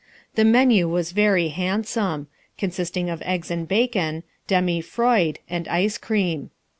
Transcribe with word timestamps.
The 0.33 0.43
menu 0.43 0.89
was 0.89 1.11
very 1.11 1.49
handsome, 1.49 2.25
consisting 2.57 3.07
of 3.07 3.21
eggs 3.21 3.51
and 3.51 3.67
bacon, 3.67 4.23
demi 4.47 4.81
froid, 4.81 5.37
and 5.47 5.67
ice 5.67 5.99
cream. 5.99 6.49